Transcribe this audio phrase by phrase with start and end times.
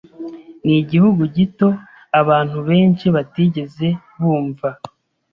[0.63, 1.69] Ni igihugu gito
[2.21, 3.87] abantu benshi batigeze
[4.19, 4.69] bumva.